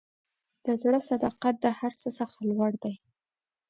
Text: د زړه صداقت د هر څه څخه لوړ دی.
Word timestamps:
د 0.65 0.67
زړه 0.81 0.99
صداقت 1.09 1.55
د 1.61 1.65
هر 1.79 1.91
څه 2.01 2.09
څخه 2.19 2.37
لوړ 2.49 2.71
دی. 2.83 2.93